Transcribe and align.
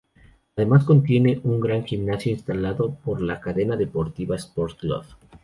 Además 0.55 0.83
contiene 0.83 1.39
un 1.43 1.59
gran 1.59 1.85
gimnasio 1.85 2.31
instalado 2.31 2.95
por 3.05 3.21
la 3.21 3.39
cadena 3.39 3.75
deportiva 3.75 4.35
"Sport 4.35 4.79
Club". 4.79 5.03